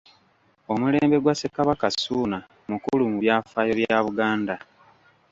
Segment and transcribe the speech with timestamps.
[0.71, 2.37] Omulembe gwa Ssekabaka Ssuuna
[2.69, 4.55] mukulu mu byafaayo bya Buganda.